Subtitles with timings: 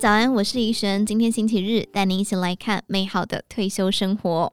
[0.00, 1.04] 早安，我是怡神。
[1.04, 4.50] 今天星期日，带您一起来看美好的退休生活。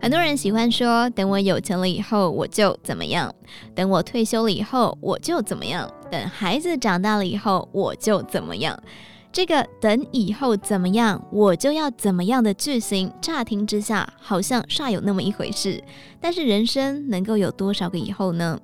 [0.00, 3.30] 很多人喜欢说，等我有钱了以后，我就怎么样；
[3.74, 8.82] 等我退休了以后，我就怎么样；等孩子长大了以后，我就怎么样。
[9.30, 15.84] 这个等以后怎么样，我就要怎么样的句型，乍听之下好像煞有那么一回事。
[16.18, 18.58] 但是人生能够有多少个以后呢？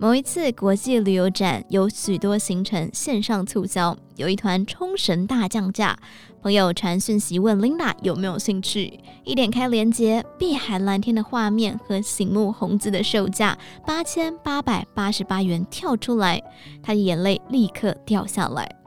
[0.00, 5.94] 某一次国际旅游展有许多行程线上促销，有一团冲绳大降价，
[6.40, 8.98] 朋友传讯息问 Linda 有没有兴趣。
[9.24, 16.42] 一点开链接，碧海蓝天的画面和醒目红字的售价八千八百八十八元跳出来，
[16.82, 18.79] 她的眼泪立刻掉下来。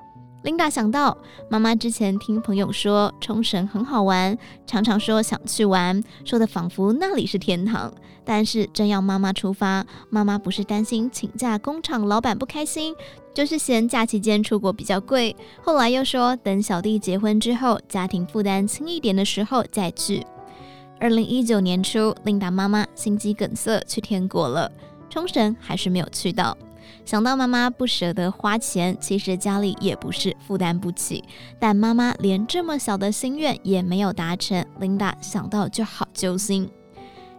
[0.43, 1.17] Linda 想到
[1.49, 7.91] 妈妈之前听朋友说冲绳很好玩，常常说想去玩，说的仿佛那里是天堂。
[8.25, 12.93] 但是真要妈妈出发，妈妈不是担心请假工厂老板不开心，
[13.33, 15.33] 就是嫌假期间出国比较贵。
[15.61, 20.25] 后来又说等小弟结婚之后，家庭负担轻一点的时候再去。
[20.99, 24.69] 二零一九年初，Linda 妈妈心肌梗塞去天国了，
[25.09, 26.57] 冲绳还是没有去到。
[27.05, 31.23] 想到妈妈不舍得花钱，其实家里也不是负担不起，
[31.59, 36.69] 但妈妈连这么小的心愿也没有达成，Linda 想到就好揪心。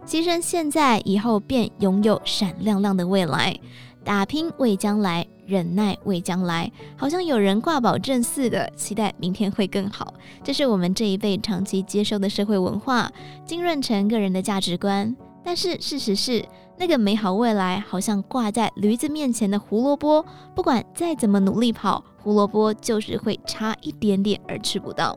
[0.05, 3.57] 牺牲现在，以后便拥有闪亮亮的未来。
[4.03, 10.13] 打拼为将来，忍耐为将来，好像有人挂保证似的，期待明天会更好。
[10.43, 13.11] 这是我们这一辈长期接受的社会文化，
[13.47, 15.15] 浸润成个人的价值观。
[15.45, 16.43] 但是事实是，
[16.79, 25.15] 那个美好未来好像挂在驴子面前的胡萝卜，不管再怎么努力跑，胡萝卜就是会差一点点而吃不到。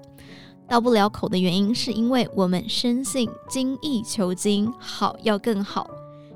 [0.68, 5.88] 到不了口的原因，是因为我们深信精益求精，好要更好。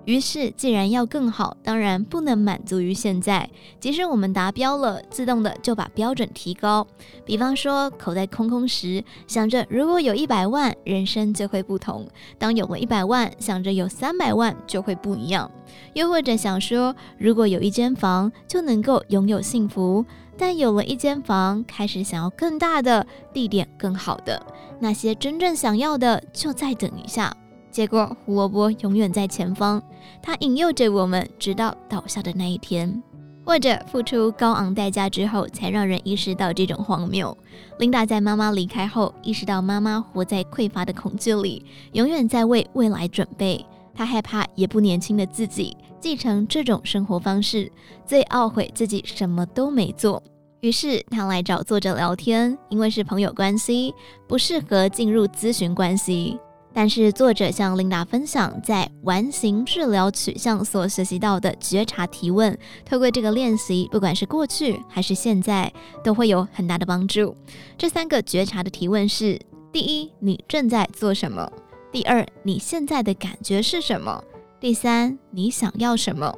[0.04, 3.48] 于是，既然要更好，当然不能满足于现在。
[3.78, 6.84] 即使我们达标了，自动的就把标准提高。
[7.24, 12.04] 比方说，口袋空空时，想着如果有一百万，人生就会不同；
[12.36, 15.48] 当有了一百万，想着有三百万就会不一样。
[15.94, 20.04] 又或者想说，如果有一间房，就能够拥有幸福；
[20.36, 24.44] 但有了一间房，开始想要更大的地点、更好的。
[24.80, 27.32] 那些真正想要的，就再等一下。
[27.72, 29.82] 结果胡萝卜永远在前方，
[30.22, 33.02] 它引诱着我们，直到倒下的那一天，
[33.46, 37.36] 或者付出高昂代价之后，才让人意识到这种荒谬。
[37.78, 43.64] 琳达在妈妈离开后，意识到妈妈活在匮乏的恐惧里，永远在为未来准备。
[43.94, 47.72] 她害怕也不年轻的自己继承这种生活方式，
[48.06, 50.22] 最懊悔自己什么都没做。
[50.60, 53.94] 于是她来找作者聊天，因为是朋友关系，
[54.28, 56.38] 不适合进入咨询关系。
[56.74, 65.72] 但是作者向琳达分享，在完形治疗取向所学习到的觉察提问，透过这个练习，不管是过去还是现在，
[66.02, 67.36] 都会有很大的帮助。
[67.76, 69.38] 这三个觉察的提问是：
[69.70, 71.46] 第一，你正在做什么；
[71.92, 74.22] 第二，你现在的感觉是什么；
[74.58, 76.34] 第三，你想要什么。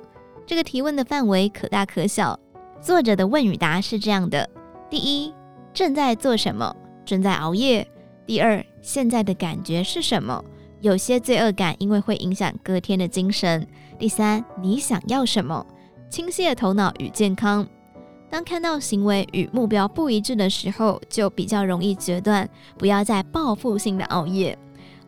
[0.47, 2.39] 这个提问的范围可大可小。
[2.83, 4.51] 作者的问与答是这样的：
[4.91, 5.33] 第一，
[5.73, 6.75] 正在做什么？
[7.07, 7.89] 正在熬夜。
[8.27, 10.43] 第二，现在的感觉是什么？
[10.81, 13.67] 有些罪恶感，因为会影响隔天的精神。
[13.99, 15.65] 第三，你想要什么？
[16.09, 17.67] 清晰的头脑与健康。
[18.31, 22.49] 当看到行为与目标不一致的时候，就比较容易决断，
[22.79, 24.59] 不要再报复性的熬夜。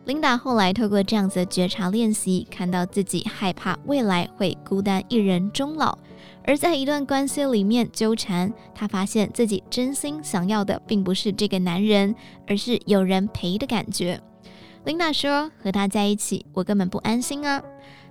[0.05, 5.97] 琳达后来透过这样子的觉察练习，看到自己害怕未来会孤单一人终老。
[6.43, 12.15] 而在一段关系里面纠缠，她发现自己真心想要的并不是这个男人，
[12.47, 14.21] 而是有人陪的感觉。
[14.85, 17.61] 琳达说：“和他在一起，我根本不安心啊。”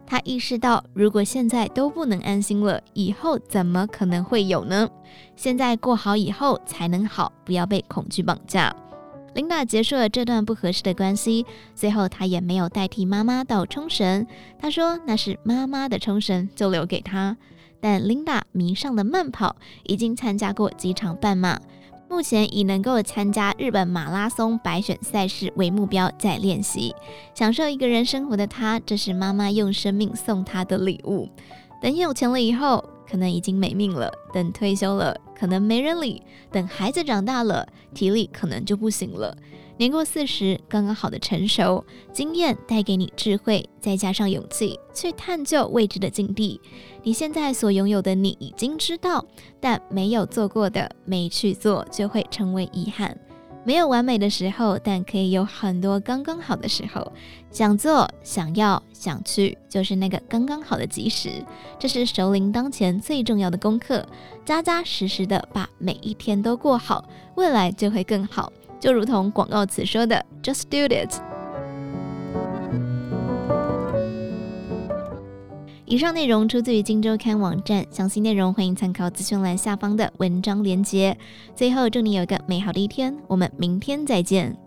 [0.07, 4.89] 她意识到，如果现在都不能安心了，以后怎么可能会有呢？
[5.35, 8.75] 现在过好，以后才能好，不要被恐惧绑架。
[9.35, 14.27] 琳达结束了这段不合适的关系，最后她也没有代替妈妈到冲绳。
[14.59, 17.37] 她说：“那是妈妈的冲绳，就留给她。”
[17.81, 21.61] 但 Linda 迷上了慢跑，已经参加过几场半马，
[22.09, 26.95] 目前以能够参加日本马拉松百选赛事为目标在练习，
[27.35, 31.29] 享受一个人生活的她，这是妈妈用生命送她的礼物。
[31.81, 39.37] 等有钱了以后，可能已经没命了；等退休了，可能没人理；等孩子长大了，体力可能就不行了。
[39.79, 46.59] 年过四十，刚刚好的成熟，经验带给你智慧，再加上勇气去探究未知的境地。
[47.03, 49.23] 你现在所拥有的，你已经知道，
[49.61, 53.19] 但没有做过的，没去做，就会成为遗憾。
[53.65, 57.13] 没有完美的时候，但可以有很多刚刚好的时候。
[57.51, 61.45] 想做、想要、想去，就是那个刚刚好的及时。
[61.79, 64.07] 这是熟龄当前最重要的功课，
[64.45, 68.53] 扎扎实实的把每一天都过好，未来就会更好。
[68.81, 71.21] 就如同广告词说的，Just do it。
[75.85, 81.17] 以上内容出自于《金周刊》网站，详细内容欢迎参考资讯栏下方的文章连接。
[81.55, 84.66] 最后，祝你有个美好的一天，我们明天再见。